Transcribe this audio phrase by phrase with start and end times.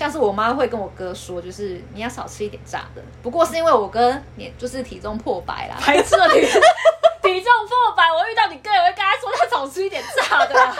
[0.00, 3.02] 像是我妈会跟我哥说，就是你要少吃一点炸的。
[3.22, 6.40] 不过是因为我哥年就是体重破百啦，白痴的体
[7.20, 10.74] 体重破百，我遇到你哥也会跟他说他少吃一点炸的啊。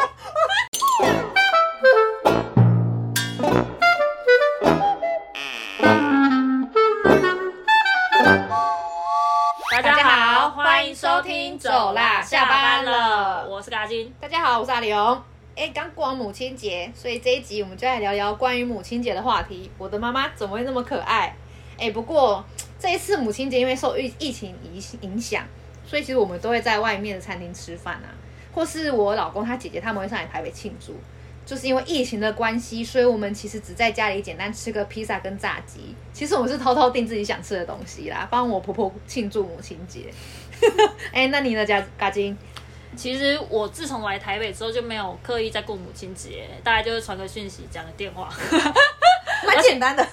[9.71, 14.14] 大家好，欢迎收听走啦，下班了，我是嘎金。
[14.18, 15.23] 大家好，我是阿刘。
[15.61, 19.70] 哎，刚过完母亲节，所以这一集我们就来聊聊关于母亲节的话题。
[19.76, 21.36] 我的妈妈怎么会那么可爱？
[21.79, 22.43] 哎，不过
[22.79, 25.44] 这一次母亲节因为受疫疫情影影响，
[25.85, 28.08] 所以其实我们都会在外面的餐厅吃饭啊，
[28.54, 30.96] 或是我老公他姐姐他们会上来台北庆祝。
[31.44, 35.94] 就是因为疫情的关系，所以我们其实只在家里简单吃个披萨跟炸鸡。
[36.12, 40.12] 其实我们是偷偷订自己想吃的东西啦，帮我婆婆庆祝母亲节。
[41.12, 42.36] 哎，那你呢，嘉嘉金？
[42.97, 48.28] 其实我自从来台北之后就没有刻意在过母亲节，大概就是传个讯息、讲个电话，
[49.47, 50.05] 蛮简单的，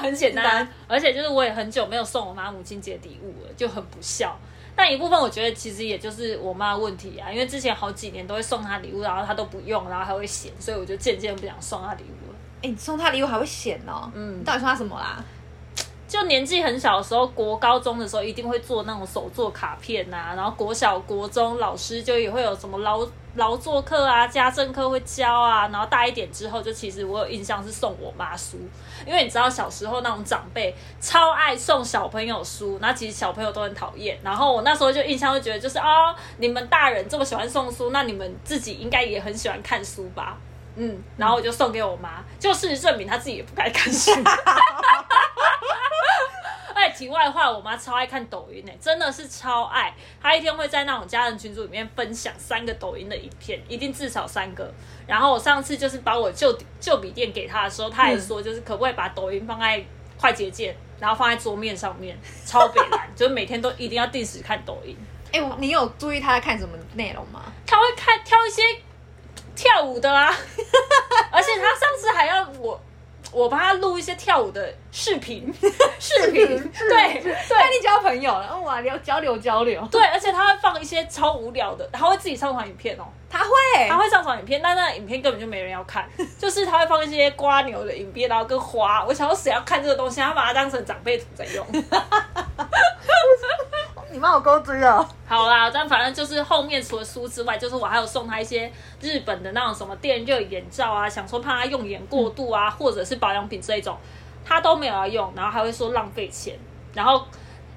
[0.00, 0.66] 很 简单。
[0.86, 4.38] 而且就是我也很久没有送我妈母亲节礼物了，就很不孝。
[4.76, 12.38] 但一部分我觉得其实也就是我妈的问题啊，因为之前好几年都会送她礼物，然后她都不用，然后还会嫌，所以我就渐渐不想送她礼物了。
[12.62, 14.10] 哎，你送她礼物还会嫌哦？
[14.14, 15.22] 嗯，到底送她什么啦？
[16.10, 28.58] 就年纪很小的时候，国高中的时候一定会做那种手作卡片呐，然后国小、国中老师就也会有什么劳劳作课啊、家政课会教啊，然后大一点之后，就其实我有印象是送我妈书，
[29.06, 40.36] 因为你知道小时候那种长辈超爱送小朋友书，那其实小朋友都很讨厌，然后我那时候就印象就觉得就是哦，你们大人这么喜欢送书，那你们自己应该也很喜欢看书吧？
[40.76, 44.12] 嗯，然后我就送给我妈，就事实证明她自己也不该看书。
[46.72, 49.94] 哎，题外话，我妈超爱看抖音呢，真的是超爱。
[50.22, 54.72] 她一天会在那种家人群组里面分享三个抖音的影片，一定至少三个。
[55.06, 59.84] 然后我上次就是把我旧旧笔电给她的时候，她也说就是可不可以把抖音放在
[60.16, 64.96] 快捷键，然后放在桌面上面，超北蓝， 就是每天都一定要定时看抖音。
[65.32, 67.42] 哎，你有注意她在看什么内容吗？
[67.66, 68.62] 她会看挑一些
[69.60, 70.34] 跳舞的啊，
[71.30, 72.80] 而且他上次还要我。
[73.32, 75.54] 我帮他录一些跳舞的视频，
[76.00, 86.10] 视频，对对，跟你交朋友了，哇，聊交流交流，对，而且他会放一些超无聊的，他会自己上传影片哦，他会，他会上传影片，但那影片根本就没人要看，
[86.40, 91.64] 就是他会放一些瓜牛的影片，然后跟花，我想要谁要看这个东西，他把它当成长辈图在用。
[94.12, 95.06] 你妈有够追哦！
[95.26, 103.96] 好啦，但反正就是后面除了书之外，就是我还有送他一些日本的那种什么电热眼罩啊，想说怕他用眼过度啊，或者是保养品这一种，
[104.44, 106.58] 他都没有要用，然后还会说浪费钱。
[106.92, 107.24] 然后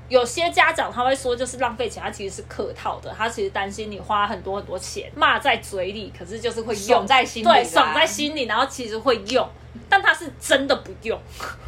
[0.09, 9.47] 有些家长他会说就是浪费钱，他其实是客套的，他其实担心你花很多很多钱，骂在嘴里，可是就是会用在心里，对，爽在心里，然后其实会用，
[9.87, 11.19] 但他是真的不用，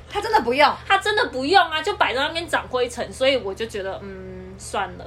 [0.10, 4.25] 他真的不用，他真的不用啊，就摆在那边长灰尘，所以我就觉得嗯。
[4.58, 5.06] 算了，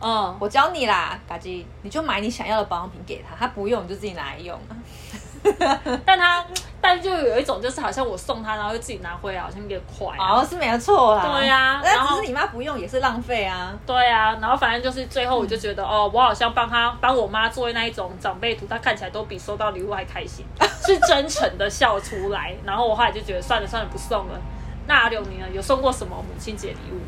[0.00, 4.58] 嗯，我教你啦，嘎吉，你就买你想要的保养品给他，他不用你就自己拿来用。
[6.04, 6.44] 但他，
[6.80, 10.08] 但就有一种就是好像我送他，然后又自己拿回来，好像有点快。
[10.18, 11.22] 哦，是没错啦。
[11.24, 13.72] 对呀，那只是你妈不用也是浪费啊。
[13.86, 20.44] 对呀，然后反正就是最后我就觉得，哦，我好像帮他帮我妈做那一种长辈图，他看起来都比收到礼物还开心，
[20.84, 22.52] 是真诚的笑出来。
[22.64, 24.40] 然后我后来就觉得算了算了，不送了。
[24.88, 25.46] 那阿柳你呢？
[25.52, 26.98] 有送过什么母亲节礼物？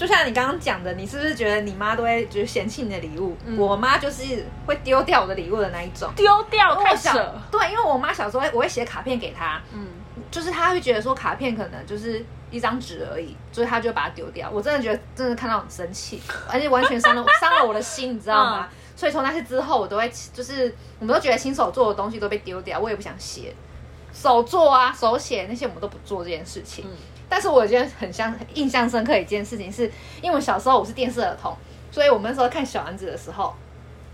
[0.00, 3.36] 就像你刚刚讲的，你是不是觉得你妈都会就是嫌弃你的礼物？
[3.58, 7.38] 我妈就是会丢掉我的礼物的那一种，丢掉太舍。
[7.50, 9.88] 对，因为我妈小时候我会写卡片给她，嗯，
[10.30, 14.48] 就是她会觉得说卡片可能就是一张纸而已，所以她就把它丢掉。
[14.50, 16.18] 我真的觉得真的看到很生气，
[16.50, 18.68] 而且完全伤了伤了我的心，你知道吗？
[18.96, 23.54] 所以从那次之后，我都会就是我们都觉得亲手做的东西都被丢掉，我也不想写
[24.12, 26.84] 手做啊，手写那些我们都不做这件事情。
[27.28, 29.84] 但是我觉得很像印象深刻一件事情，是
[30.20, 31.56] 因为我小时候我是电视儿童，
[31.92, 33.54] 所以我们那时候看小丸子的时候，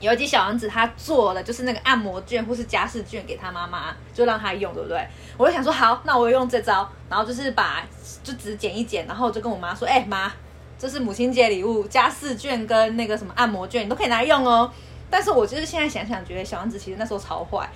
[0.00, 5.06] 有一集小丸子他做了就是那个按摩券或是家事券给他妈妈，就让他用，对不对？
[5.38, 7.82] 我就想说好，那我用这招，然后就是把
[8.22, 10.30] 就只剪一剪，然后就跟我妈说，哎妈，
[10.78, 14.70] 这是母亲节礼物，家事券跟那个什么按摩券，你都可以拿来用哦。
[15.08, 17.66] 但是我就是现在想想，觉得小丸子其实那时候超坏。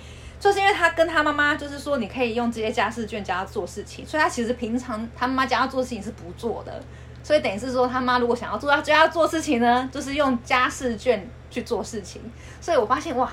[0.41, 6.83] 就是因为他跟他妈妈，就是说你可以用这些家事卷教他做事情，所以他其实平常他妈妈教他做事情是不做的，
[7.23, 12.19] 所以等于是说他妈如果想要做他教他做事情呢，就是用家事卷去做事情。
[12.59, 13.31] 所以我发现哇，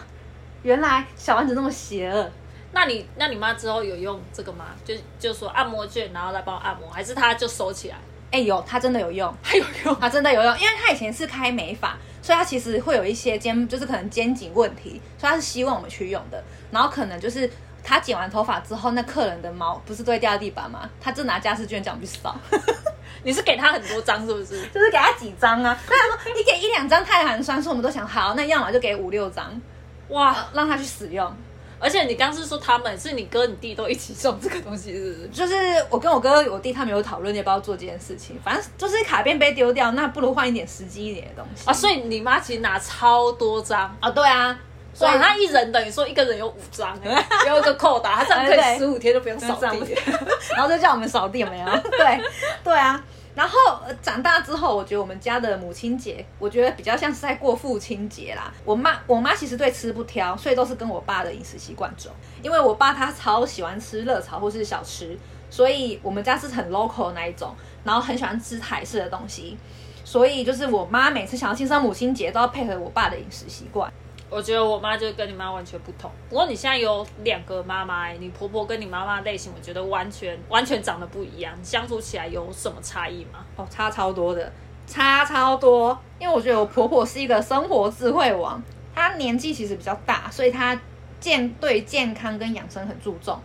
[0.63, 2.31] 原来小丸子那么邪恶。
[2.73, 4.67] 那你 那你妈之后有用这个吗？
[4.85, 7.97] 就就说按摩卷，然后来帮我按摩，还是他就收起来？
[8.31, 11.97] 哎，有，他真的有用，他有用，他真的有用，因为他以前是开美发。
[12.21, 16.43] 所以他其实会有一些肩，就是可能肩颈问题，所以他是希望我们去用的。
[16.71, 17.51] 然后可能就是
[17.83, 20.89] 他剪完头发之后，那客人的毛不是都会掉地板吗？
[21.01, 22.37] 他就拿家事卷这样去扫。
[23.25, 24.67] 你是给他很多张是不是？
[24.67, 25.77] 就是给他几张啊？
[25.89, 29.61] 那他说你给一两张太寒酸，所以我们都想好，那要么就给五六张，
[30.09, 31.35] 哇，让他去使用。
[31.81, 35.29] 而且你刚是说他们是你哥你弟都一起送这个东西，是不是？
[35.29, 35.55] 就是
[35.89, 41.73] 我跟我哥我弟他们有讨论要不要做这件事情，反正就是卡片被丢掉，那不如换一点实际一点的东西啊。
[41.73, 44.59] 所以你妈其实拿超多张啊，对啊，
[44.93, 46.99] 所以他一人等于说一个人有五张，
[47.47, 49.97] 有一个扣打，他这样可以十五天都不用扫地，
[50.57, 51.67] 然后就叫我们扫地，有没有？
[51.91, 52.21] 对，
[52.65, 53.03] 对啊。
[53.39, 53.57] 然后
[54.03, 58.53] 长大之后，我觉得我们家的母亲节，我觉得比较像是在过父亲节啦。
[58.65, 62.11] 我妈，我妈其实对吃不挑，所以都是跟我爸的饮食习惯走。
[62.43, 65.17] 因为我爸他超喜欢吃热炒或是小吃，
[65.49, 67.55] 所以我们家是很 local 那一种，
[67.85, 69.57] 然后很喜欢吃台式的东西。
[70.05, 73.89] 所以就是我妈每次想要庆生母亲节，都要配合我爸的饮食习惯。
[74.31, 76.11] 我觉得我妈就跟你妈完全不同。
[76.29, 83.45] 不过你现在有两个妈妈，你婆婆跟你妈妈类型，我觉得完全完全长得不一样，相处起来有什么差异吗？
[83.57, 84.53] 哦，差超多的，
[84.87, 85.99] 差超多。
[86.19, 88.63] 因为我觉得我婆婆是一个生活智慧王，
[88.95, 90.79] 她年纪其实比较大，所以她
[91.19, 93.41] 健对健康跟养生很注重，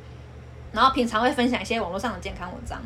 [0.74, 2.82] 然后平常会分享一些网络上的健康文章。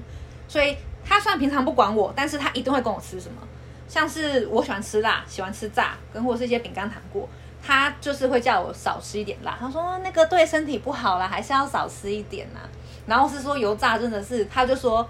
[0.47, 3.41] 所以她虽然平常不管我，但是她一定会跟我吃什么，
[3.87, 7.27] 像是我喜欢吃辣，喜欢吃炸，跟或是一些饼干糖果。
[7.61, 12.59] 他就是会叫我少吃一点辣，他说那个对身体不好啦，还是要少吃一点呐。
[13.05, 15.07] 然后是说油炸真的是，他就说，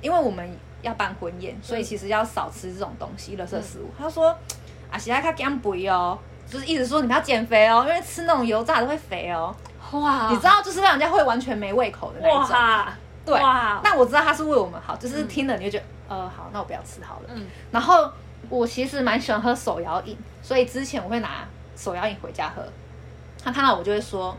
[0.00, 0.48] 因为我们
[0.82, 3.90] 要办婚宴，所以其实要少吃这种东西，垃圾食物。
[3.98, 4.30] 他说
[4.90, 6.16] 啊，现在他减肥哦，
[6.48, 9.54] 就是一直说你们要减肥哦，因为吃那种油炸的会肥哦。
[9.92, 12.94] 哇，你知道就是让人家会完全没胃口的那种。
[13.24, 15.84] 对，那我知道他是为我们好，就是听了你就觉得
[16.14, 17.30] 呃好，那我不要吃好了。
[17.34, 17.44] 嗯。
[17.72, 18.08] 然后
[18.48, 21.44] 我其实蛮喜欢喝手摇饮，所以之前我会拿。
[21.76, 22.62] 手摇饮回家喝，
[23.44, 24.36] 他看到我就会说，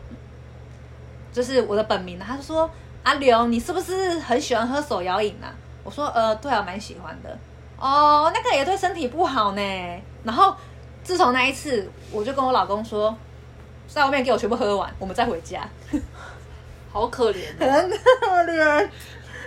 [1.32, 2.68] 就是我的本名他就说
[3.04, 5.48] 阿刘，你是不是很喜欢喝手摇饮啊？
[5.84, 7.38] 我说呃，对啊，蛮喜欢的。
[7.78, 10.02] 哦，那个也对身体不好呢。
[10.24, 10.54] 然后
[11.02, 13.16] 自从那一次，我就跟我老公说，
[13.86, 15.66] 在外面给我全部喝完，我们再回家。
[16.92, 17.96] 好可怜， 很可
[18.44, 18.88] 怜。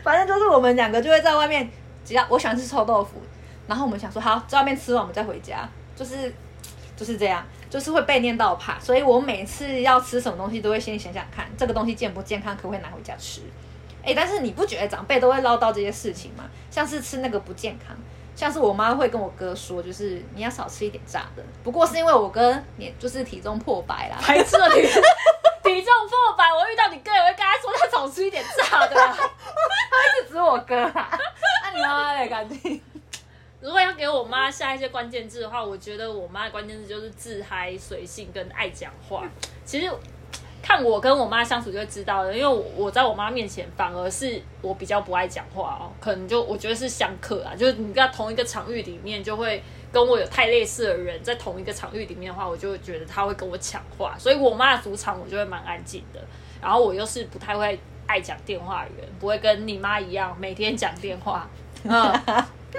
[0.03, 1.69] 反正就是我们两个就会在外面，
[2.05, 3.21] 只要我喜欢吃臭豆腐，
[3.67, 6.33] 然后我们想说好在外面吃完，我们再回家，就是
[6.95, 7.45] 就是这样。
[7.71, 13.41] 就是会被念到怕，所以我每次要吃什么东西都会先想想看，这个东西健不健康，可不可以拿回家吃。
[14.03, 16.43] 哎，但是你不觉得长辈都会唠叨这些事情吗？
[16.69, 17.95] 像是吃那个不健康，
[18.35, 21.41] 像是我妈会跟我哥说，就是你要少吃一点炸的。
[21.63, 31.17] 不过是因为我哥年就是体重破百啦，还吃了体体重破百，我遇到你哥也会跟他说他少吃一点炸的， 他一直指我哥啊，
[31.63, 32.81] 那 你妈妈也赶紧。
[34.01, 39.29] 给我妈下一些关键字的话，我觉得我妈的关键字就是自嗨、随性跟爱讲话。
[39.63, 39.87] 其实
[40.59, 49.61] 看我跟我妈相处就知道了，因为我在我妈面前反而是我比较不爱讲话哦，可能就我觉得是相克啊，就是你在同一个场域里面，就会
[49.91, 56.19] 跟我有太类似的人在同一个场域里面的话，我就觉得他会跟我抢话，所以我妈的主场我就会蛮安静的。
[56.59, 61.47] 然后我又是不太会爱讲电话的人，不会跟你妈一样每天讲电话。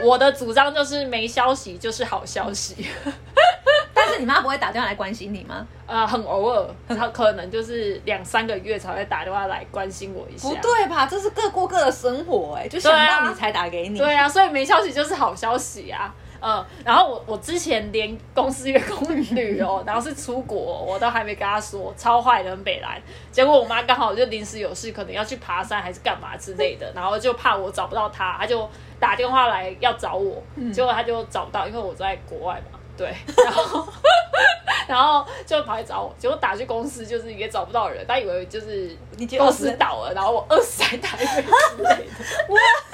[0.02, 2.86] 我的主张就是没消息就是好消息，
[3.92, 5.66] 但是你妈不会打电话来关心你吗？
[5.86, 10.48] 呃，很偶尔，她可能就是两三个月才会打电话来关心我一下。
[10.48, 11.06] 不对吧？
[11.06, 13.98] 这是各过各的生活，哎，就想到你才打给你。
[13.98, 16.14] 对啊，所以没消息就是好消息啊。
[16.42, 23.00] 嗯，然后我我之前连公司员工旅游，然后是出国，我都还没跟他说，超坏的很北兰。
[23.30, 28.68] 结果我妈刚好就临时有事，可能要去爬山还是干嘛之类的，然后就怕我找不到他，他就
[28.98, 33.86] 打电话来要找我，结果他就找不到，因为我在国外嘛，对，然后
[34.88, 38.96] 然后就跑来找我，结果打去公司就是也找不到人，他以为就是
[39.38, 42.12] 公司倒了，然后我饿死在台北之类的。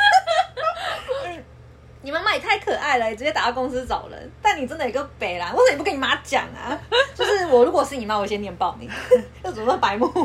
[2.08, 4.30] 你妈妈也太可爱了，直接打到公司找人。
[4.40, 6.72] 但你真的有个北啦，为什么你不跟你妈讲啊？
[7.14, 8.88] 就是我如果是你妈，我先念报你，
[9.44, 10.08] 又怎么白目？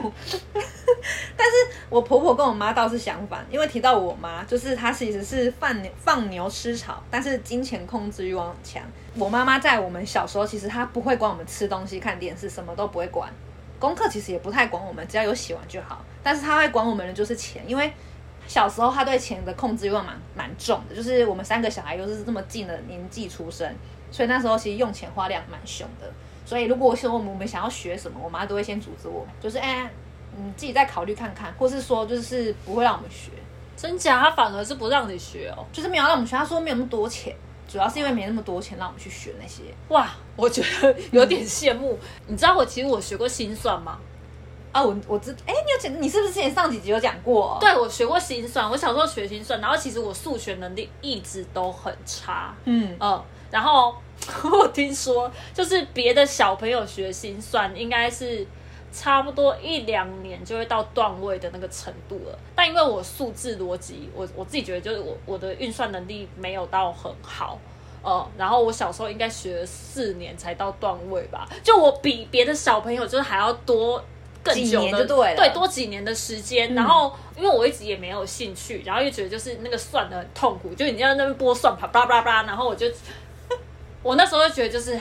[1.36, 1.54] 但是
[1.90, 8.82] 我婆婆跟我妈倒是相反，因为提到我妈，就是她其实是放放牛吃草，但是金钱控制欲望很强。
[9.18, 13.30] 我妈妈在我们小时候，其实她不会管我们吃东西、看电视，什么都不会管。
[13.78, 16.02] 功课其实也不太管我们，只要有写完就好。
[16.24, 17.92] 但是她会管我们的就是钱，因为。
[18.48, 23.74] 小时候他对钱的控制欲望蛮蛮重的，就是我们三个小孩又是这么近的年纪出生，
[24.12, 26.12] 所以那时候其实用钱花量蛮凶的。
[26.46, 29.90] 所以如果说我们我们想要学什么，我妈都会先阻止我，就是哎，
[30.38, 33.32] 你自己再考虑看看，或是说就是不会让我们学。
[33.76, 34.20] 真假？
[34.22, 36.36] 他反而是不让你学哦，就是没有让我们学。
[36.38, 37.36] 他说没有那么多钱，
[37.68, 39.64] 主要是因为没那么多钱让我们去学那些。
[39.88, 41.98] 哇，我觉得有点羡慕。
[42.28, 43.98] 你知道我其实我学过心算吗？
[44.74, 47.58] 啊，我我知，哎，你有讲，你是不是之前上几集有讲过？
[47.62, 53.96] 对，我学过心算，我小时候学心算，然后其实我数学能力一直都很差，嗯嗯，然后
[54.51, 58.46] 我听说就是别的小朋友学心算，应该是
[58.92, 67.60] 差不多一两年就会到段位的那个程度了，但因为我数字逻辑，我我自己觉得就是我我的运算能力没有到很好。
[68.01, 74.03] 哦，然后我小时候应该学了四年才到段位吧，就我比别的小朋友就是还要多
[74.44, 76.76] 更久的对多几年的时间。
[76.76, 82.86] 然后因为我一直也没有兴趣，然后又觉得就是那个算的很痛苦，就你在那边拨算盘，叭叭叭，然后我就
[84.04, 85.00] 我那时候就觉得就是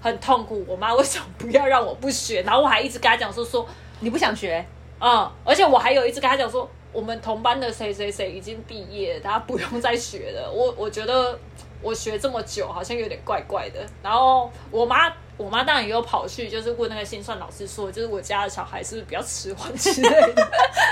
[0.00, 0.64] 很痛苦。
[0.68, 2.42] 我妈为什么不要让我不学？
[2.42, 3.66] 然后我还一直跟她讲说说
[4.00, 4.64] 你不想学，
[5.00, 10.50] 嗯，而且我还有一直跟她讲说我们同班的谁谁谁已经毕业，他不用再学了。
[10.52, 11.38] 我我觉得。
[11.82, 13.78] 我学这么久，好像有点怪怪的。
[14.02, 20.42] 然后我妈，我妈当然也有跑去，就是问那个心算老师说，就是我家的小孩是不是比较迟缓之类的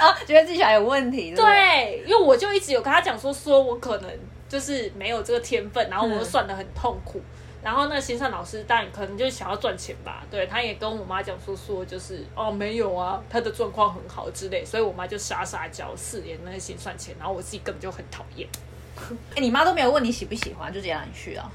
[0.00, 0.10] 啊？
[0.26, 1.34] 觉得自己小孩有问题。
[1.34, 4.10] 对，因为我就一直有跟他讲说，说我可能
[4.48, 7.20] 就是没有这个天分，然后我又算的很痛苦。
[7.62, 18.48] 然后那个心算老师当然可能就想要赚钱吧，对，他也跟我妈讲说说就是哦没有啊，他的状况很好之类，所以我妈就傻傻交四年那个心算钱，然后我自己根本就很讨厌。
[19.36, 21.48] 哎，你妈都没有问你喜不喜欢，就直接让你去啊？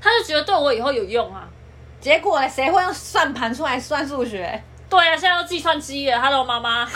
[0.00, 1.48] 她就觉得对我以后有用啊。
[2.00, 4.62] 结果谁会用算盘出来算数学？
[4.88, 6.18] 对啊，现在都计算机了。
[6.20, 6.88] Hello，妈妈。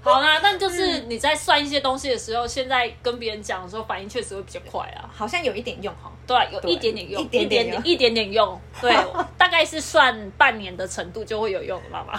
[0.00, 5.10] 好啦，但就是你在算一些东西的时候，现在跟别人讲的时候，反应确实会比较快啊。
[5.12, 6.12] 好像有一点用哈。
[6.28, 8.60] 对，有一点点用，一点点，一点点用。
[8.80, 8.96] 对，
[9.36, 12.16] 大概是算半年的程度就会有用的，妈妈。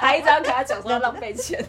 [0.00, 1.64] 还一直要跟他讲说要浪费钱。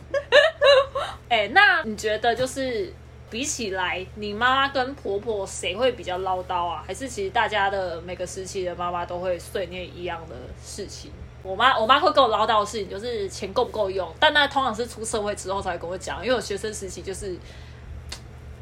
[1.29, 2.91] 哎，那你觉得就是
[3.33, 6.83] 比起来，你妈妈跟婆婆谁会比较唠叨啊？
[6.85, 11.09] 还是其实大家的每个时期的妈妈都会碎念一样的事情？
[11.41, 17.35] 我妈我妈会跟我唠叨的事情就是钱够不够用，但那通常是出社会之后才会跟我讲，因为我学生时期就是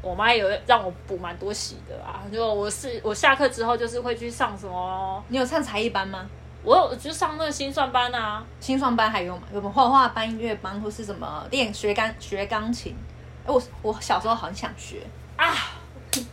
[0.00, 2.24] 我妈有让我补蛮多习的啊。
[2.32, 5.22] 就我是我下课之后就是会去上什么？
[5.28, 6.26] 你有上才艺班吗？
[6.64, 9.42] 我有就上那个心算班啊，心算班还有吗？
[9.52, 12.96] 有什么画画班、音乐班，或是什么练学钢学钢琴？
[13.44, 15.02] 哎，我我小时候很想学
[15.36, 15.54] 啊！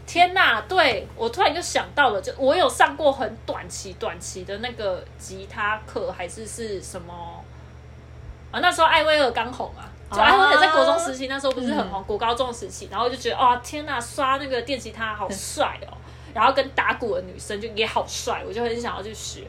[0.05, 7.13] 天哪，对我突然就想到了，就我有上过很短期、短期的那个吉他课，还是是什么
[8.51, 8.59] 啊？
[8.59, 15.95] 那时候艾薇儿刚红啊，就艾薇儿在国中时期，那时候不是很红，国高中时期，然后就觉得哦，天哪，刷那个电吉他好帅哦，
[16.33, 19.47] 然后跟打鼓的女生就也好帅，我就很想要去学。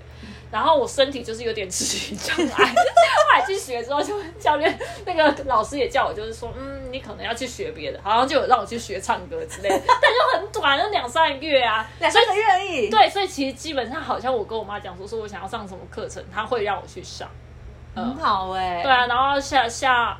[0.52, 3.59] 然后我身体就是有点肢体障碍， 后来去学
[4.02, 12.88] 之后，就教练那个老师也叫我，就是说，嗯，你可能要去学别的，好像就有让我去学唱歌之类的， 但就很短，就两三个月啊，两三个月而已。
[12.88, 17.28] 对，所以其实基本上好像我跟我妈讲说，说我想要上什么课程，她会让我去上，
[17.94, 18.82] 很好哎。
[18.82, 20.16] 对啊，然后下下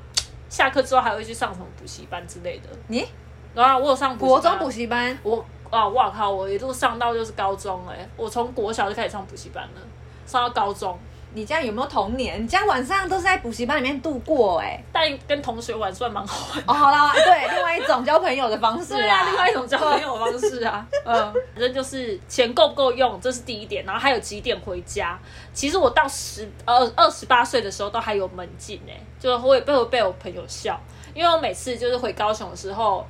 [0.49, 2.69] 下课之后还会去上什么补习班之类的。
[2.89, 3.07] 你，
[3.55, 9.81] 然后我有上国中补习班，我啊，我靠，我一路上到就是高中哎，我从国小就开始上补习班了。
[10.27, 10.97] 上到高中，
[11.33, 12.43] 你家有没有童年？
[12.43, 16.73] 你家晚上都是在补习班里面度过哎，但跟同学玩算蛮好玩哦。
[16.73, 20.87] 好了，对，另外一种交朋友的方式啊，另外一种交朋友的方式啊。
[21.05, 21.15] 嗯，
[21.55, 23.85] 反正就是钱够不够用，这是第一点。
[23.85, 25.19] 然后还有几点回家。
[25.53, 30.79] 其实我到十二二十八岁的时候都还有门禁哎，就会被我被我朋友笑，
[31.15, 33.07] 因为我每次就是回高雄的时候。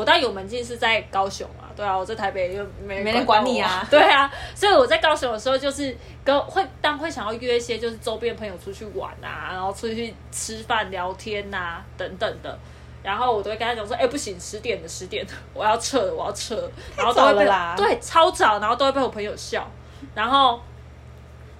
[0.00, 12.58] 我到有门禁是在高雄啊，对啊，我在台北又没没人管你啊， 对啊，所以我在高雄的时候就是跟会当会想要约一些就是周边朋友出去玩啊，然后出去吃饭聊天呐等等的，
[13.02, 19.70] 然后我都会跟他讲说，哎不行，十点的十点的 我要撤，我要撤，然后都会被对超早，然后都会被我朋友笑，
[20.14, 20.58] 然后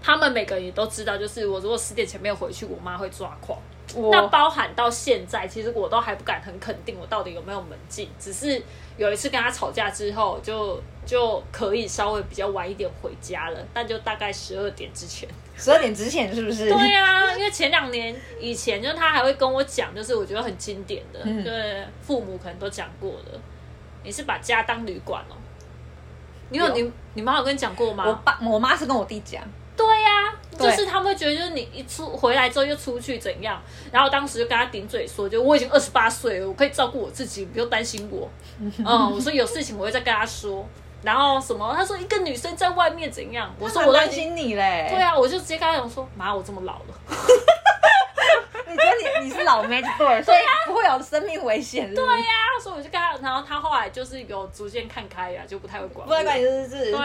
[0.03, 3.59] 他们每个人也都知道，就是我如果十点前没有回去，我妈会抓狂。
[4.13, 8.09] 那包含到现在，其实我都还不敢很肯定我到底有没有门禁。
[8.19, 8.63] 只是
[8.97, 15.29] 有一次跟他吵架之后，就就可以稍微比较晚一点回家了，但就大概十二点之前。
[15.57, 16.69] 十二点之前是不是？
[16.71, 23.39] 对呀， 因为前两年以前，就他还会跟我讲，就是我觉得很经典的，对父母可能都讲过的。
[24.03, 25.37] 你是把家当旅馆哦？
[26.49, 28.05] 你有你你妈有跟你讲过吗？
[28.07, 29.43] 我爸我妈是跟我弟讲。
[29.81, 33.61] 对呀，就是他们会觉得，就是你一出回来之后又出去怎样？
[33.91, 38.29] 然后当时就跟他顶嘴说，就我已经二十八岁了，我可以照顾我自己，不用担心我。
[38.61, 40.67] 嗯，我说有事情我会再跟他说。
[41.03, 41.75] 然后什么？
[41.75, 43.51] 他说一个女生在外面怎样？
[43.59, 44.87] 我说我担心你嘞。
[44.91, 46.95] 对啊，我就直接跟他讲说，妈，我这么老了。
[48.69, 51.93] 你觉得你你是老妹对，所以不会有生命危险。
[51.95, 52.27] 对呀，
[52.63, 56.07] 所以我就跟他，然后他后来就是有逐渐看开呀，就不太会管。
[56.07, 56.93] 不太管你是不是？
[56.93, 57.01] 对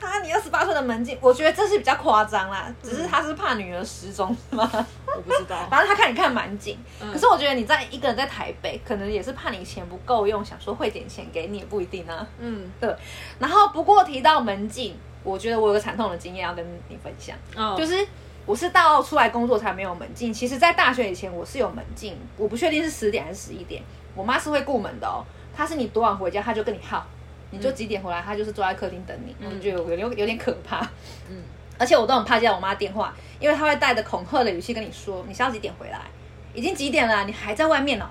[0.00, 0.10] 啊。
[0.10, 4.68] 他你二十八岁的门禁，我觉得这是比较夸张啦，只是他是怕女儿失踪是吗？
[5.06, 5.66] 我不知道。
[5.70, 6.78] 反正他看你看蛮紧，
[7.12, 12.26] 可是我觉得你在一个人在台北，可能也是怕你钱不够用，想说汇点钱给你也不一定啊。
[12.38, 12.94] 嗯，对。
[13.38, 17.36] 然后不过提到门禁，我觉得我有个惨痛的经验要跟你分享，
[17.76, 18.06] 就是
[18.46, 23.82] 我是到出来工作才没有门禁，其实在大学以前我是有门禁，我不确定是十点还是十一点，
[24.14, 25.24] 我妈是会顾门的哦，
[25.56, 27.04] 她是你多晚回家，她就跟你耗。
[27.50, 30.80] 你就几点回来，他就是坐在客厅等你，我就有有有点可怕。
[31.28, 31.42] 嗯，
[31.78, 36.00] 而且我都很怕接到我妈电话，因为她会带着恐吓的语气跟你说：“你是要几点回来？
[36.54, 38.10] 已经几点了，你还在外面呢。”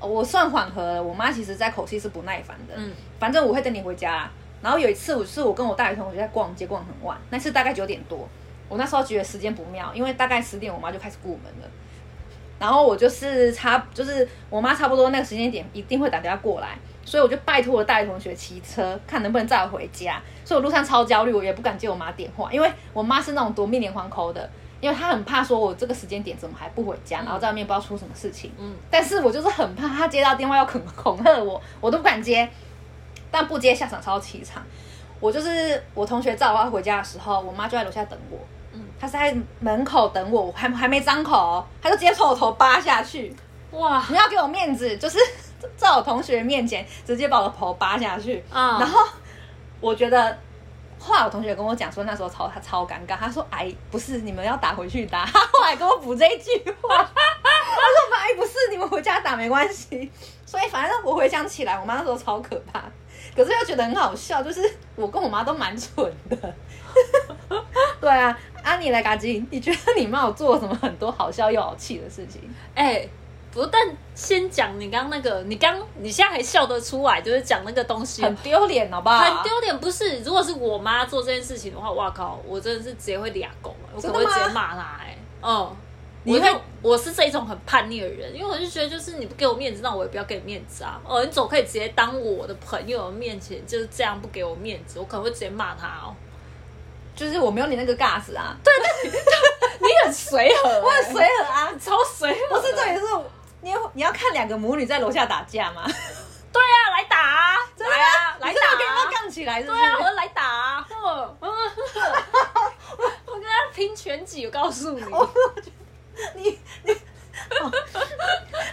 [0.00, 2.74] 我算缓和了，我妈其实在口气是不耐烦的。
[2.76, 4.30] 嗯，反正我会等你回家。
[4.62, 8.28] 然后有一次，我是我跟我大学同学在逛街，逛很晚，那次大概九点多，
[8.68, 11.70] 我那时候觉得时间不妙，因为大概十点我妈就开始过门了。
[12.58, 20.20] 然后我就是差，就是我妈差不多那个时间点一定会打电话过来，所以我就拜托了大学同学骑车，看能不能载我回家。
[20.44, 24.48] 所以我路上超焦虑，我也不敢接我妈电话，因为我妈是那种夺命连环扣的，
[24.80, 28.52] 因为她很怕说我这个时间点怎么还不回家，然后在外面不知道出什么事情。
[28.58, 32.48] 嗯，但是我就是很怕她接到电话要恐恐吓我，我都不敢接。
[33.30, 34.60] 但不接下场超凄惨。
[35.20, 38.38] 我就是我同学载我要回家的时候，我妈就在楼下等我。
[38.98, 43.34] 她是在门口等我，我还还没张口，她就直接从我头扒下去。
[43.70, 44.04] 哇！
[44.08, 45.18] 你要给我面子，就是
[45.76, 48.42] 在我同学面前直接把我的头扒下去。
[48.50, 48.78] 啊！
[48.78, 49.00] 然后
[49.80, 50.38] 我觉得，
[50.98, 53.16] 后来我同学跟我讲说，那时候超他超尴尬。
[53.16, 56.50] 他说：“哎，不是你们要打回去打。” 他后来跟我补这一句
[56.80, 56.96] 话。
[56.96, 60.10] 他说：“哎，不是你们回家打没关系。”
[60.44, 62.82] 所以反正我回想起来，我妈那时候超可怕，
[63.36, 64.60] 可是又觉得很好笑，就是
[64.96, 66.54] 我跟我妈都蛮蠢的。
[68.00, 68.36] 对啊。
[68.62, 72.42] 啊，妮来嘎吉，你觉得你妈有做什么很多好笑又好气的事情？
[72.74, 73.08] 哎，
[73.52, 73.80] 不，但
[74.14, 79.18] 先讲你刚刚那个，你刚你现在还笑得出来，就是讲那个东西很丢脸，好不好？
[79.18, 80.20] 很丢脸，不是？
[80.20, 85.00] 如果是我妈做这件事情的话，哇靠，我真的是直接会俩狗了，我可能会直接骂她。
[85.00, 85.76] 哎，嗯，
[86.22, 86.48] 你会，
[86.80, 91.00] 我是这一种很叛逆的人，因为我就觉得，就是你不给我面子，那我也不要给你面子啊。
[91.04, 96.14] 哦，你总可以直接当我的朋友面前就是这样不给我面子，我可能会直接骂他哦。
[97.16, 99.20] 就是我没有你那个架子啊，对对，
[99.80, 102.60] 你很随和，我很随和啊，超随和。
[102.60, 103.02] 不是这也是
[103.62, 105.82] 你你要看两个母女在楼下打架吗？
[106.52, 110.86] 对啊，来打啊，来啊，来打，跟他杠起来，对啊，我说来打啊，
[111.40, 115.00] 我跟他拼拳击，我告诉你，
[116.34, 116.92] 你你，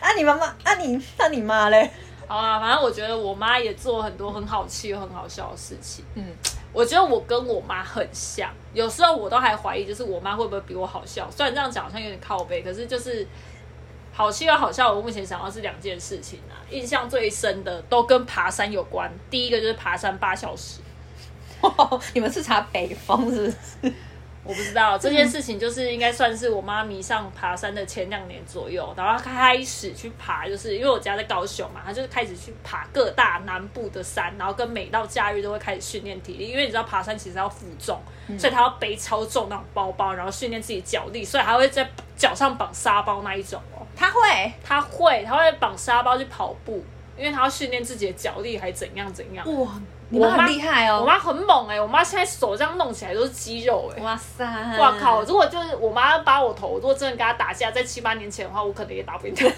[0.02, 1.92] 啊你妈妈，啊你那你妈嘞？
[2.28, 6.36] 好啊，反正我觉得我妈也做很多很好气又很好笑的事情，嗯。
[6.74, 11.28] 我觉得我跟我妈很像，有时候我都还怀疑，就是我妈会不会比我好笑。
[11.32, 13.26] 虽然这样讲好像有点靠背，可是就是
[14.18, 14.92] 好气又好笑。
[14.92, 19.12] 我目前想到是两件事情啊，印象最深的都跟爬山有关。
[19.30, 20.80] 第一个就是爬山八小时，
[22.16, 23.94] 你们是查北风是不是？
[24.44, 38.00] 我不知道这件事情，就是应该算是我妈迷上爬山的前两年左右，然后开始去爬，就是因为我家在高雄嘛，她就是开始去爬各大南部的山，然后跟每到假日都会开始训练体力，因为你知道爬山其实要负重，
[38.40, 43.62] 所以她要背超重那种包包，然后训练自己脚力，所以还会在脚上绑沙包那一种
[43.98, 44.00] 哦。
[44.00, 46.84] 她会，她会，她会绑沙包去跑步，
[47.18, 49.46] 因为她要训练自己的脚力，还怎样怎样。
[49.62, 49.72] 哇。
[50.10, 54.46] 我妈很厉害哦，我妈很猛哎，我妈现在手这样弄起来都是肌肉哎，哇塞，
[54.80, 55.22] 哇靠！
[55.24, 59.46] 如果就是我妈扒我头，如果真的跟她打架，在七八年前的话，我可能也打不赢她。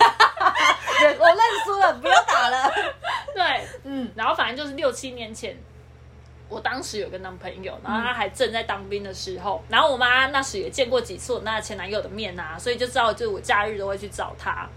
[1.20, 2.68] 我认输了，不要打了。
[3.36, 5.56] 对，嗯，然后反正就是六七年前，
[6.50, 14.68] 我当时有个男朋友，然后他还正在当兵的时候，然后我妈那时也见过几次我那前男友的面啊，所以就知道，就是我假日都会去找他。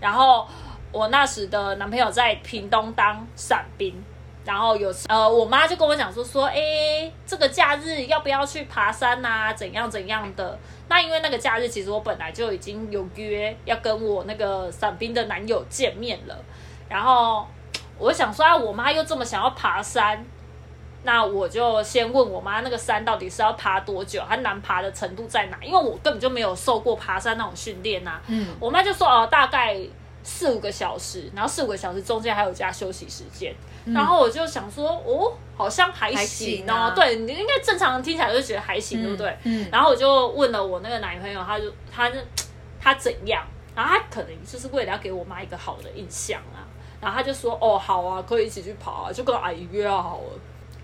[0.00, 0.46] 然后
[0.92, 3.94] 我那时的男朋友在屏东当伞兵。
[4.42, 9.52] 然后有呃，我妈就跟我讲说说，哎，这个假日要不要去爬山呐？
[9.54, 10.58] 怎样怎样的？
[10.88, 16.34] 那因为那个假日，其实我本来就已经有约要跟我那个伞兵的男友见面了。
[16.88, 17.46] 然后
[17.98, 20.24] 我想说，我妈又这么想要爬山，
[21.02, 24.22] 那我就先问我妈，那个山到底是要爬多久？
[24.28, 25.58] 它难爬的程度在哪？
[25.62, 28.20] 因为我根本就没有受过爬山那种训练呐。
[28.26, 29.78] 嗯，我妈就说，哦，大概
[30.22, 33.54] 四五个小时，然后四五个小时中间还有加休息时间。
[33.86, 36.92] 然后我就想说，哦，好像还行哦。
[36.94, 39.34] 对你应该正常听起来就觉得还行，对不对？
[39.44, 39.66] 嗯。
[39.72, 42.18] 然后我就问了我那个男朋友，他就他就
[42.78, 43.42] 他怎样？
[43.74, 46.68] 然后他可能就是为了要给我妈一个好的印象啊。
[47.00, 50.38] 然后他就说，哦，好啊，可以一起去跑啊，就跟阿姨约好了。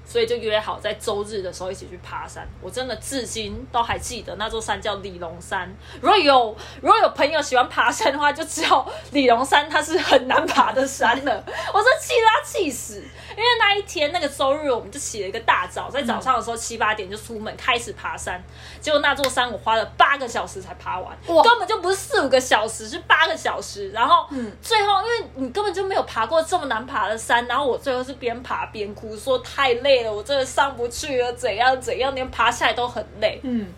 [0.06, 2.46] 所以就约好在周日的时候一起去爬山。
[2.62, 5.68] 我真的至今都还记得那座山叫李龙山。
[6.00, 11.44] 如果有如果有朋友喜欢爬山的话，就知道李龙山它是很难爬的山了。
[11.74, 18.42] 我说气他气死，因为那一天那个周日我们就起了一个大早，在早上的时候七八点就出门开始爬山，
[18.80, 23.90] 结果那座山我花了八个小时才爬完，根本就不是四五个小时，是八个小时。
[23.90, 24.28] 然后
[24.62, 33.40] 最后因为你根本就没有爬过这么难爬的山，然后我最后是边爬边哭，说太累了，我真的上不去了，怎样怎样，连爬下来都很累。
[33.42, 33.72] 嗯，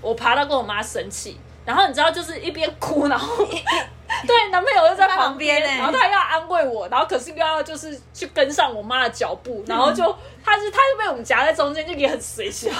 [0.00, 10.04] 我爬到跟我妈生气，然后你知道就是一边哭，然后 对男朋友又在旁边，然后他要安慰我，然后可是又要就是去跟上我妈的脚步，然后就
[10.44, 12.70] 他是他就被我们夹在中间，就也很随笑。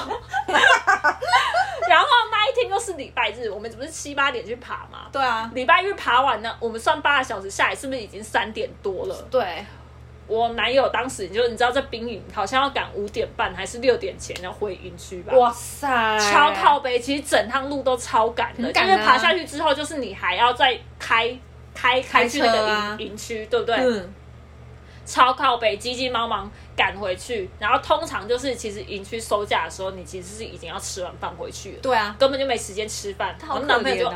[1.89, 5.09] 然后那一天又是礼拜日，我们不是七八点去爬嘛？
[5.13, 9.15] 对啊，礼拜日爬完呢，我们算八个小时下来，是不是已经三点多了？
[9.31, 9.65] 对。
[10.27, 15.33] 我男友当时就你知道在冰营，好像要赶五点半还是六点前要回营区吧？
[15.35, 21.39] 哇塞，超靠背，其实整趟路都超赶的，因为爬下去之后，就是你还要再开
[21.75, 23.77] 开开去那个营营区，对不对？
[23.77, 24.15] 嗯。
[25.09, 31.79] 超靠北，急急忙忙赶回去，然后通常就是其实营区收假的时候，你其实是已经要吃完饭回去了。
[31.81, 33.39] 对啊，根本就没时间吃饭。
[33.49, 34.11] 我男朋友就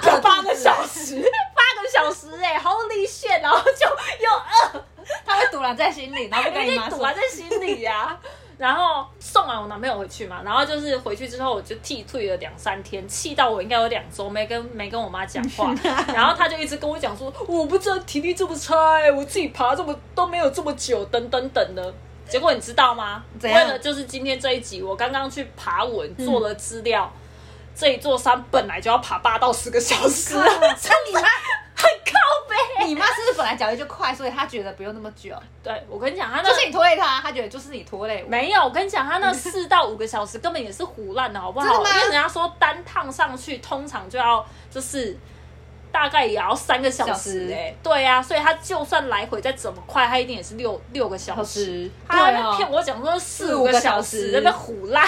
[0.00, 4.30] 就八个小时，八个小时哎，好离线，然后就又
[4.74, 4.84] 饿。
[5.24, 8.18] 他会堵拦在心里，然后跟你妈堵拦在心里呀。
[8.60, 15.74] 然后送完我男朋友回去嘛，然后就是回去之后我就剃退了两三天，气到我应该有两周没跟没跟我妈讲话。
[16.12, 18.76] 然后他就一直跟我讲说，我不知道体力这么差，
[19.16, 21.94] 我自己爬这么都没有这么久，等等等的。
[22.28, 23.24] 结果你知道吗？
[23.42, 27.10] 为了就是今天这一集，我刚刚去爬文做了资料，
[27.74, 30.34] 这一座山本来就要爬八到十个小时。
[30.34, 31.22] 那你妈？
[31.80, 32.12] 很靠
[32.46, 32.69] 背，你妈是不是
[33.40, 35.34] 本来脚力就快，所以他觉得不用那么久？
[35.62, 38.22] 对，我跟你讲，她就是你拖累他，他觉得就是你拖累。
[38.28, 41.66] 没有，我跟你讲，他那四到五个小时根本也是胡乱的，好不好？
[41.66, 45.16] 因为人家说单趟上去通常就要就是
[45.90, 51.90] 大概也要三个小时哎，对呀，所以他就算来回再怎么快，他一定也是六六个小时。
[52.06, 55.06] 她骗我讲说四五个小时，那边胡乱。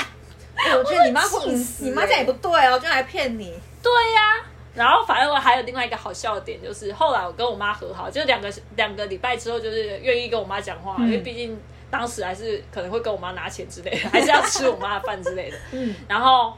[0.76, 1.40] 我觉得你妈不，
[1.80, 3.54] 你妈这样也不对哦，就来骗你。
[3.82, 4.44] 对呀。
[4.74, 15.56] 然后反正我还有另外一个好笑的点，就是后来我跟我妈和好，就两个两个礼拜之后，就是愿意跟我妈讲话，因为毕竟当时还是可能会跟我妈拿钱之类的，还是要吃我妈的饭之类的。
[15.72, 16.54] 嗯，然后。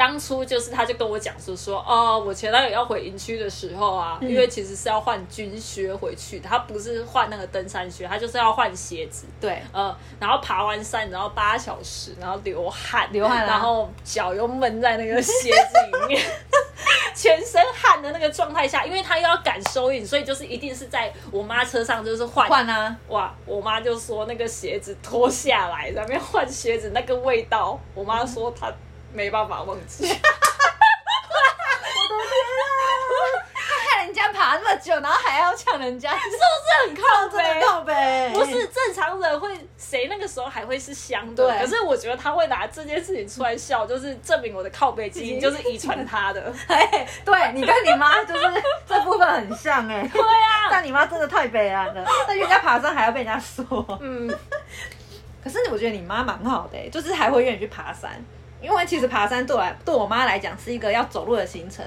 [0.00, 9.26] 当初就是他就跟我讲说说哦，我前男友要回营区的时候啊，因为其实是要换军靴回去，他不是换那个登山靴，他就是要换鞋子。
[9.38, 16.26] 对，呃，然后爬完山，然后八小时，然后流汗，流汗，然后脚又闷在那个鞋子里面，
[17.14, 28.72] 全身汗的那个状态下，因为他又要赶收银，所以就是一定是在我妈车上就是换换啊，哇，我妈就说那个鞋子脱下来，然后换鞋子那个味道，我妈说她。
[29.12, 30.22] 没办法忘记，我的天
[32.60, 32.64] 啊！
[33.90, 36.38] 害人家爬那么久，然后还要抢人家，是不是
[36.86, 37.60] 很靠背？
[37.62, 41.58] 靠背，不是正常人会，谁那个时候还会是香的？
[41.58, 46.52] 可是我觉得他会拿这件事情出来笑，就是证明我的靠背基因 就是遗传他的。
[46.68, 50.08] 哎，对你跟你妈就是这部分很像哎。
[50.12, 53.84] 对啊，但你妈真的太悲哀了，那人家爬山还要被人家说。
[54.00, 54.28] 嗯，
[55.42, 58.22] 可是我觉得你妈蛮好的，就是还会愿意去爬山。
[58.62, 61.84] 因为其实爬山对我对我妈来讲是一个要走路的行程，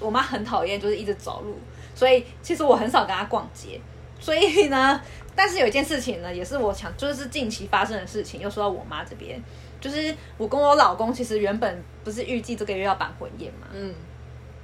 [0.00, 1.56] 我妈很讨厌就是一直走路，
[1.94, 3.80] 所以其实我很少跟她逛街。
[4.20, 5.00] 所以呢，
[5.34, 9.42] 但是有一件事情呢，也是我想就是近期发生的事情，又说到我妈这边，
[9.80, 13.92] 就是我跟我老公其实原本不是预计这个月要办婚宴嘛，嗯，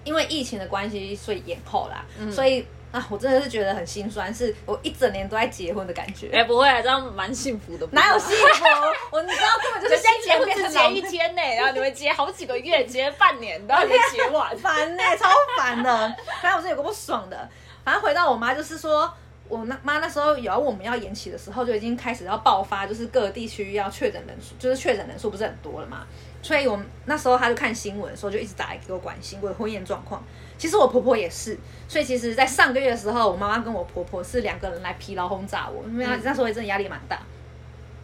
[0.04, 2.64] 因为疫情的关系，所以延后啦，所以。
[2.90, 6.30] 啊，我真的是觉得很心酸，是我一整年都在结婚的感觉。
[6.32, 7.86] 哎，不会，这样蛮幸福的。
[7.92, 8.64] 哪有幸福？
[9.12, 16.16] 我你知道根本就是先结婚只结一天呢，然后你们结好几个月， 结半年都还没结完， 烦呢，超烦的。
[16.40, 17.48] 反正我是有个不爽的。
[17.84, 19.12] 反正回到我妈，就是说
[19.48, 26.06] 我那妈那时候有要我们要延期的时候，就已经开始要爆发，就是各地区要确诊人数，就是确诊人数不是很多了嘛。
[26.40, 30.24] 所以我那时候他就看新闻的时候，就一直打来给我关心我的婚宴状况。
[30.58, 31.56] 其实我婆婆也是，
[31.88, 37.18] 所以其实，在上个月的时候，我妈妈跟我婆婆是两个人来疲劳轰炸我，因为那时候也真的压力蛮大。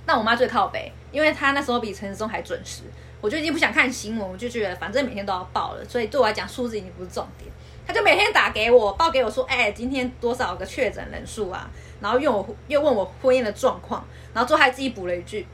[0.06, 2.84] 那我妈最靠北，因为她那时候比陈时中还准时，
[3.20, 7.50] 我就已经不想看新闻，我就觉得反正每天都要报了，所以对我来讲数字已经不是重点。
[7.86, 11.68] 她就每天打给我，报给我说，哎，今天多少个确诊人数啊？
[12.00, 15.46] 然后又我又问我婚宴的状况，然后最后还自己补了一句。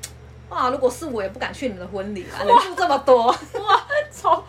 [0.48, 0.68] 哇！
[0.70, 4.44] 如果是我，也不敢去你们的婚礼了，人数这么多，哇，超，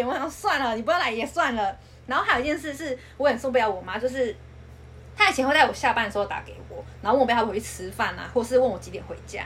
[0.00, 1.76] 我想算了，你不要来也算了。
[2.06, 4.34] 然后还有一件事是，我很受不了我妈，就是
[5.16, 9.44] 她以前会在我下班的时候打给我，然后问我要不要回去吃饭啊，或是问我几点回家。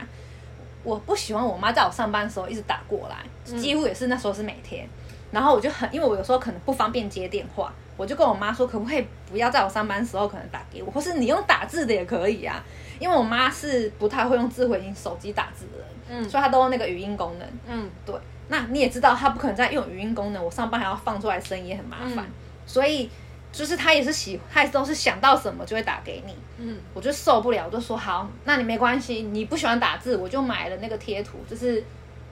[0.83, 3.17] 我不喜欢我妈在我上班的时候一直打过来，
[3.57, 4.87] 几乎也是那时候是每天。
[5.31, 12.63] 然后我就很，因为我有时候可能不方便接电话，我就跟我妈说，可不可以不要在我上班的时候可能打给我，或是你用打字的也可以啊。
[12.99, 15.87] 因为我妈是不太会用智慧型手机打字的人，
[16.23, 18.15] 嗯，所以她都用那个语音功能，嗯，对。
[18.47, 22.25] 那你也知道，他不可能再用语音功能，我上班还要放出来声音也很麻烦，
[22.65, 23.09] 所以
[23.51, 31.83] 就是他也是喜，他也都是想到什么就会打给你，嗯，我就受不了，我就说好，那你没关系，你不喜欢打字，我就买了那个贴图，就是。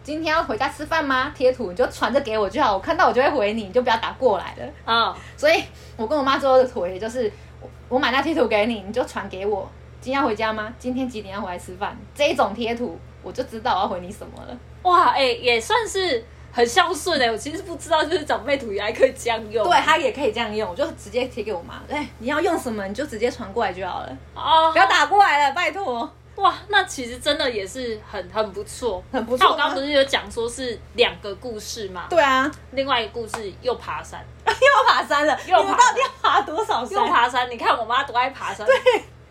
[0.05, 1.33] 今天要回家吃饭吗？
[1.35, 4.71] 贴图你就传着给我就好，我看到我就会回你，你就不要打过来了。
[4.85, 5.63] 啊，所以
[5.97, 9.67] 我跟我妈最后的回就是我我买那贴图给你，你就传给我。
[9.99, 10.71] 今天要回家吗？
[10.77, 11.97] 今天几点要回来吃饭？
[12.13, 14.57] 这一种贴图我就知道我要回你什么了。
[14.83, 17.31] 哇，哎，也算是很孝顺哎。
[17.31, 19.67] 我其实不知道，就是长辈图原来可以这样用。
[19.67, 21.81] 对，他也可以这样用，我就直接贴给我妈。
[21.89, 24.17] 哎，你要用什么你就直接传过来就好了。
[24.35, 26.09] 哦，不要打过来了，拜托。
[26.35, 29.45] 哇，那其实真的也是很很不错，很不错。
[29.45, 32.07] 那我刚刚不是有讲说是两个故事吗？
[32.09, 34.53] 对啊，另外一个故事又爬山， 又
[34.91, 36.91] 爬山了，又爬，到底要爬多少山？
[36.91, 38.75] 又爬山，你看我妈多爱爬山，对，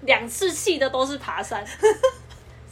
[0.01, 1.63] 两次气的都是爬山，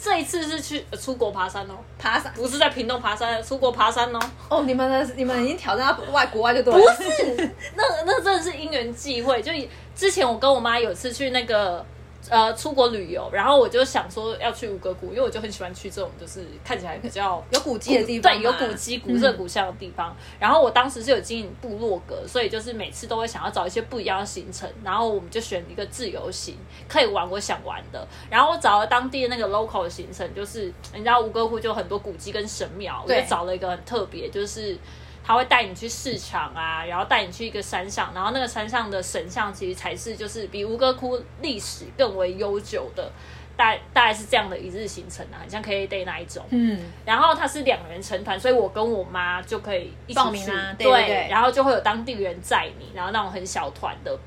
[0.02, 4.18] 这一次是去出国爬山哦，爬山不是在屏东爬山，出国爬山哦。
[4.48, 9.52] 哦，你们的你们已经挑战到外国外就对了，不是，那那真的是因缘际会，就
[9.94, 11.86] 之前我跟我妈有次去那个。
[12.32, 20.16] 呃，出国旅游，然后我就想说要去五个谷，因为我就很喜欢去这种就是看起来比较有古迹的地方，对，有古迹、古色古香的地方。
[20.40, 26.56] 然后我当时是有经营部落格，所以就是每次都会想要找一些不一样的行程，然后我们就选一个自由行，
[26.88, 28.08] 可以玩我想玩的。
[28.30, 34.78] 然后我找了当地的那个 local 的行程，就是你知道五个湖就很多古迹跟神庙，我就找了一个很特别，就是。
[35.24, 43.10] 他会带你去市场啊，然后带你去一个山上，然后那个山上的神像其实才是就是比吴哥窟历史更为悠久的，
[43.56, 46.44] 大大概是这样的一日行程啊，很像 K A Day 那一种。
[46.50, 54.18] 嗯，然后他是两人成团，所以我跟我妈就可以一起去，对，然后就会有当地人载你，然后那种很小团的。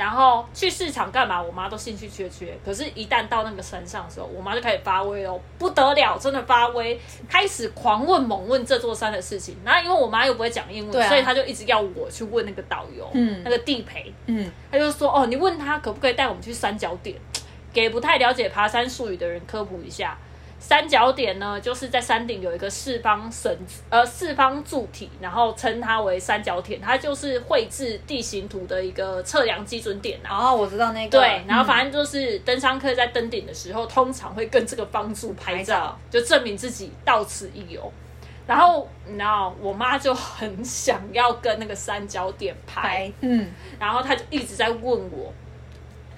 [0.00, 1.42] 然后去市场干嘛？
[1.42, 2.56] 我妈都兴趣缺缺。
[2.64, 9.58] 可是，一旦到那个山上的时候，我妈就开始发威哦，不得了，真的发威，开始狂问猛问这座山的事情。
[9.62, 17.14] 然后，因为我妈又不会讲英文，所以她就一直要我去问那个导游，嗯，那个地陪，嗯，他就说哦，你问他可不可以带我们去三角点，
[17.70, 20.16] 给不太了解爬山术语的人科普一下。
[20.62, 23.50] 三角点呢，就是在山顶有一个四方绳，
[23.88, 30.50] 呃，四方柱体，然后称它为三角点，它就是绘制地形图的一个测量基准点啊。
[30.50, 31.18] 哦，我知道那个。
[31.18, 37.90] 对，然后反正就是登山客在登顶的时候，通常会跟这个方柱拍照，就证明自己到此一游。
[38.46, 45.32] 然后，你知道，我妈就很想要跟那个三角点拍，嗯，然后她就一直在问我。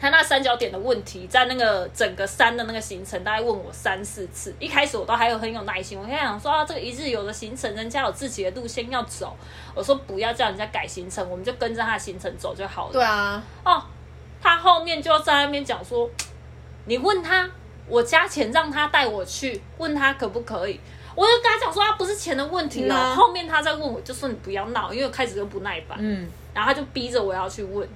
[0.03, 4.53] 他那三角点的问题，在那个整个山的那个行程，大概问我三四次。
[4.59, 9.37] 一开始我都还有很有耐心，我跟他讲说啊，这个一日游的行程，人家有自己的路线要走，
[9.77, 12.93] 我说不要叫人家改行程，我们就跟着他的行程走就好了。
[12.95, 13.81] 对啊，哦，
[14.43, 16.11] 他后面就在那边讲说，
[16.87, 17.49] 你问他，
[17.87, 20.81] 我加钱让他带我去，问他可不可以？
[21.15, 23.15] 我就跟他讲说，他不是钱的问题了。
[23.15, 25.97] 后面他再问我，就说你不要闹，因为开始就不耐烦。
[26.01, 27.88] 嗯，然后他就逼着我要去问。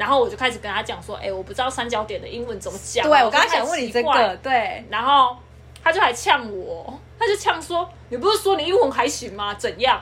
[0.00, 3.06] 然后我就开始跟他讲说，哎，我不知道三角点的英文怎么讲。
[3.06, 4.82] 对我刚刚想问你这个，对。
[4.88, 5.36] 然后
[5.84, 9.52] 他就还呛我，他就呛说，你不是说你英文还行吗？
[9.52, 10.00] 怎样？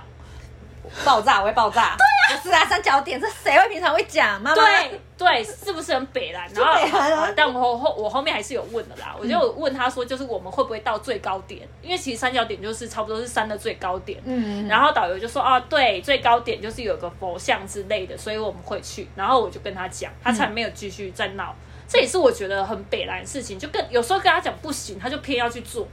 [1.05, 1.96] 爆炸，我会爆炸。
[1.96, 4.40] 对呀，不是啊，三角点，这谁会平常会讲？
[4.40, 4.57] 妈妈。
[4.57, 6.48] 对对，是不是很北然？
[6.55, 9.16] 然后，但我后我后面还是有问的啦。
[9.18, 11.66] 我就问他说，就是我们会不会到最高点？
[11.83, 14.20] 因为其实三角点就是差不多是山的最高点。
[14.24, 14.68] 嗯。
[14.68, 19.09] 然后导游就说，哦，对，最高点就是有个佛像之类的，所以我们会去。
[19.16, 21.55] 然后我就跟他讲，他才没有继续再闹。
[21.88, 25.88] 这也是我觉得很北蓝的事情，就跟有时候跟他讲不行，他就偏要去做。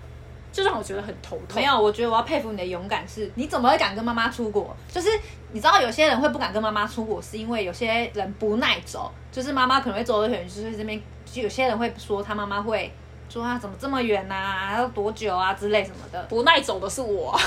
[0.55, 1.57] 就让我觉得很头痛。
[1.57, 4.73] 没有，我觉得我要佩服你的勇敢，是你怎么会敢跟妈妈出国？
[4.89, 5.09] 就是
[5.51, 12.89] 你知道有些人会不敢跟妈妈出国，是因为有些人不耐走，就是妈妈可能会走得很远，就是这边就有些人会说他妈妈会
[13.27, 16.23] 说啊怎么这么远呐，要多久啊之类什么的。
[16.29, 17.37] 不耐走的是我，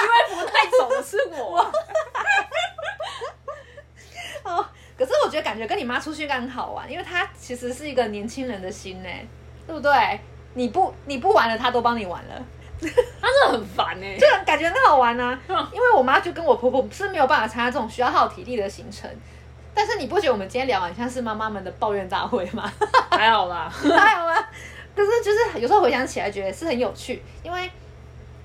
[0.00, 1.70] 因为不耐走的是我。
[4.44, 9.08] 哦，可是我觉得感觉跟你妈出去应该很好玩，因为她其实是一个年轻人的心呢，
[9.66, 9.90] 对不对？
[10.54, 12.42] 你不你不玩了，他都帮你玩了，
[12.80, 15.38] 他真的很烦哎，就感觉很好玩啊。
[15.72, 19.10] 因为我妈就跟我婆婆是没有办法参加这种需要耗体力的行程，
[19.74, 22.72] 但是你不觉得我们今天聊完像是妈妈们的抱怨大会吗？
[23.10, 24.34] 还好吧，还好吗？
[24.96, 27.20] 可是就是有时候回想起来，觉得是很有趣。
[27.42, 27.68] 因为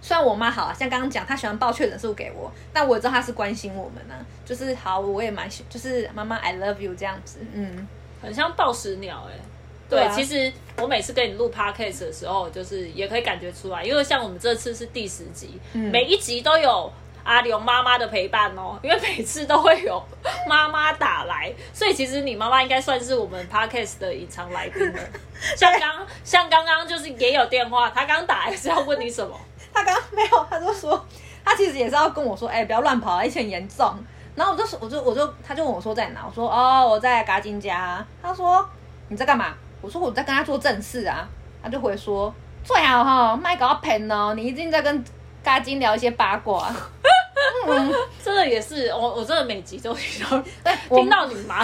[0.01, 4.15] 虽然我妈好啊，像刚刚讲，她喜欢报确诊数给我，但我知道她是关心我们呢。
[4.43, 7.87] 就是好，我也蛮喜，就是妈妈 I love you 这样子，嗯。
[8.21, 9.41] 很像暴食鸟哎、对，
[9.89, 16.91] 对啊其实我每次跟你录 podcast 的时候，就是也可以感觉出来，因为像我们这次是第十集，嗯每一集都有
[17.23, 20.01] 阿刘妈妈的陪伴哦， 因为每次都会有
[20.47, 24.99] 妈妈打来，所以其实你妈妈应该算是我们 podcast 的隐藏来宾了。
[25.57, 29.39] 像刚像刚刚就是也有电话，他刚打来是要问你什么？
[29.73, 31.05] 他刚刚没有，他就说
[31.43, 33.93] 他其实也是要跟我说，哎、不要乱跑啊，一切很严重。
[34.35, 38.05] 然后我就说，我就我就他就问我说在哪，我说哦我在嘎金家。
[38.21, 38.67] 他说
[39.09, 39.53] 你在干嘛？
[39.81, 41.27] 我说我在跟他做正事啊。
[41.61, 45.03] 他就回说最好哈，麦搞骗哦，你一定在跟
[45.43, 46.73] 嘎金聊一些八卦。
[47.67, 51.61] 嗯，真的也是，我我真的每集都听到对，听到你妈，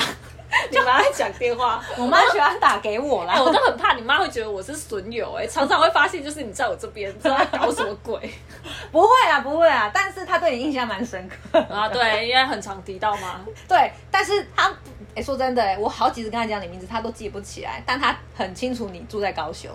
[0.72, 1.84] 你妈在讲电话。
[1.98, 3.42] 我妈喜欢打给我啦哎，。
[3.42, 8.30] 我都很怕你妈会觉得我是损友，哎，常常会发现就是你在我这边，不知道在搞什么鬼
[8.92, 11.60] 不会啊，不会啊，但是他对你印象蛮深刻。
[11.70, 11.90] 啊？
[11.90, 13.42] 对，因为很常提到嘛。
[13.68, 14.72] 对，但是他，
[15.16, 19.70] 哎、说真的、哎，我好几次跟他讲你名字，他都记不起来，但他很清楚你住在高雄。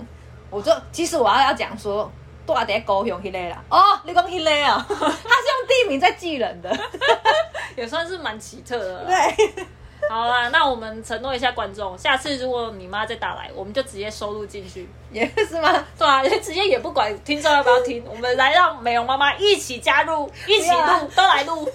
[0.50, 2.10] 我就其实我要要讲说，
[2.44, 3.62] 多少在高雄迄个啦。
[3.70, 6.76] 哦，你讲迄个啊，他是用地名在记人的。
[7.76, 9.66] 也算是蛮奇特的。，对，
[10.08, 14.88] 好啦，那我们承诺一下观众，下次如果你妈再打来，我们就直接收录进去。
[15.12, 15.84] 也是吗？
[15.98, 21.68] 对啊，直接也不管听众要不要听，我们来让美容妈妈一起加入，一起录，都来录。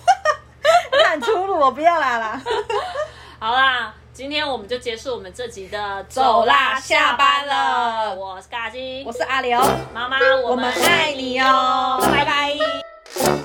[0.92, 2.42] 那很粗鲁，我不要啦啦。
[3.40, 9.60] 好啦，今天我们就结束我们这集的走啦下班了我是嘎金，我是阿刘，
[9.94, 13.45] 妈妈，我们爱你哦，拜拜。